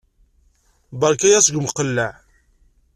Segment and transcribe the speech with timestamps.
[0.99, 2.11] Berka-yaɣ seg umqelleɛ.